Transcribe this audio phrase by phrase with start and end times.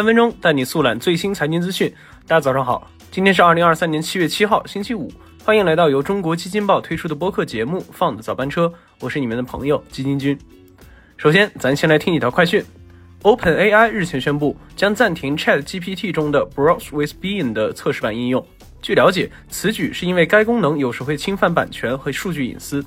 [0.00, 1.92] 三分钟带你速览最新财经资讯。
[2.26, 5.12] 大家早上好，今天是二零二三年七月七号，星期五。
[5.44, 8.64] 欢迎来到由中国基金报推出的播客节目《放的早班车》，
[9.00, 10.38] 我是你们的朋友基金君。
[11.18, 12.64] 首先，咱先来听几条快讯。
[13.24, 18.42] OpenAI 日前宣布将暂停 ChatGPT 中的 Browse with Bing 的测试版应用。
[18.80, 22.82] 据了解，此举是因为该功能有时会侵犯版权和数据隐私。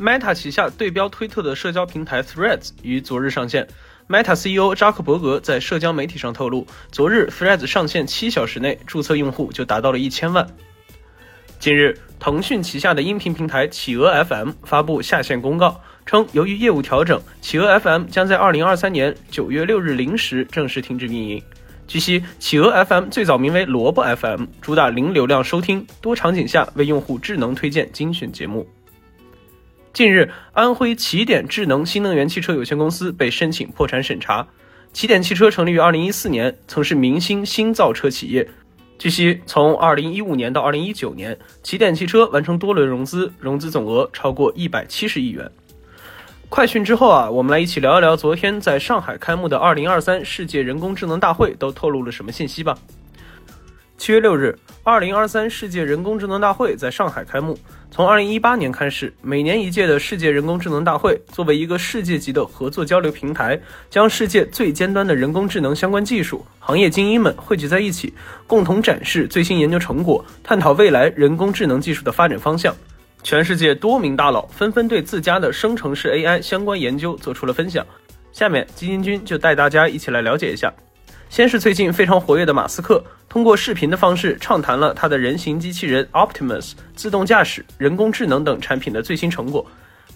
[0.00, 3.68] Meta 旗下对标推特的社交平台 Threads 于昨日上线。
[4.08, 10.48] Meta CEO 扎克伯格在社交媒体上透露，昨日 Threads 上线七小时内，注册用户就达到了一千万。
[11.58, 21.42] 近日，腾讯旗下的音频平台企鹅 FM 发布下线公告，称由于业务调整，企鹅 FM 将在二零二三年九月六日零时正式停止运营。
[21.86, 28.66] 据悉，企鹅 FM 最早名为萝卜 FM，主打零流量收听，多场景下为用户智能推荐精选节目。
[29.98, 34.46] 近日，安徽起点智能新能源汽车有限公司被申请破产审查。
[34.92, 38.48] 起点汽车成立于2014年，曾是明星新造车企业。
[38.96, 45.50] 据悉，从2015年到2019年，起点汽车完成多轮融资，融资总额超过170亿元。
[46.48, 52.78] 快讯之后啊，我们来一起聊一聊昨天在上海开幕的2023世界人工智能大会都透露了什么信息吧。
[53.98, 57.58] 七月六日，二零二三世界人工智能大会在上海开幕。
[57.90, 63.60] 从二零一八年开始，每年一届的世界人工智能大会作为一个世界级的合作交流平台，
[63.90, 68.14] 将世界最尖端的人工智能相关技术、行业精英们汇聚在一起，
[68.46, 72.72] 共同展示最新研究成果，探讨未来人工智能技术的发展方向。
[73.24, 77.84] 全世界多名大佬纷纷对自家的生成式 AI 相关研究做出了分享。
[78.30, 80.72] 下面，基金君就带大家一起来了解一下。
[81.28, 89.64] 先是最近非常活跃的马斯克，通过视频的方式畅谈了他的人形机器人 Optimus、自动驾驶、人工智能等产品的最新成果。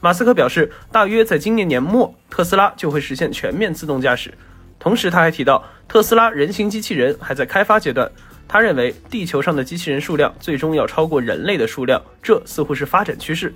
[0.00, 4.32] 马斯克表示，大约在今年年末，特斯拉就会实现全面自动驾驶。
[4.78, 8.10] 同时，他还提到，特斯拉人形机器人还在开发阶段。
[8.48, 13.52] 他认为，地球上的机器人数量最终要超过人类的数量，这似乎是发展趋势。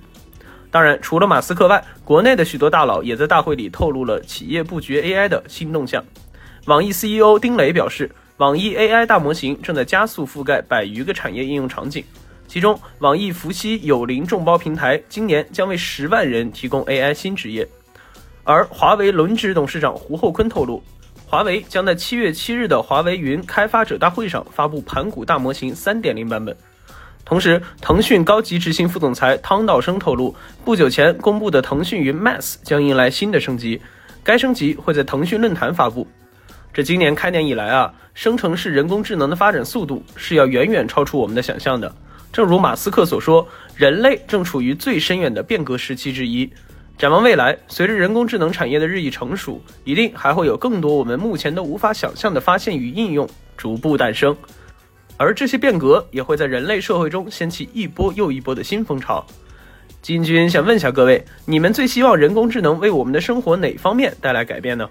[0.69, 6.03] 当然，除了马斯克外，国内的许多大佬也在大会里透露了企业布局 AI 的新动向。
[6.65, 12.03] 网易 CEO 丁磊表示，网易 AI 大模型正在加速覆盖百余个产业应用场景，
[12.47, 17.67] 其中网易伏羲有灵众包平台今年将为十万人提供 AI 新职业。
[18.43, 20.81] 而华为轮值董事长胡厚昆透露，
[21.27, 26.55] 华为将在七月七日的华为云开发者大会上发布盘古大模型三点零版本。
[27.23, 33.79] 同时，腾讯高级执行副总裁汤道生透露，不久前公布的腾讯云 Max 将迎来新的升级，
[34.23, 36.07] 该升级会在腾讯论坛发布。
[36.75, 41.95] 这今年开年以来啊，生成式人工智能的发展速度是要远远超出我们的想象的。
[42.33, 43.47] 正如马斯克所说，
[43.77, 46.51] 人类正处于最深远的变革时期之一。
[46.97, 53.25] 展望未来，随着人工智能产业的日益成熟，一定还会有更多我们目前都无法想象的发现与应用
[53.55, 54.35] 逐步诞生。
[55.15, 59.25] 而这些变革也会在人类社会中掀起一波又一波的新风潮。
[60.01, 64.89] 金军想问下各位，你们最希望人工智能为我们的生活哪方面带来改变呢？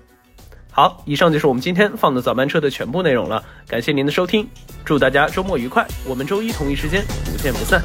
[0.76, 3.40] 好，以上就是我们今天放的早班车的全部内容了。
[3.68, 4.44] 感谢您的收听，
[4.84, 7.80] 祝大家周末愉快，我们周一同一时间不见不散。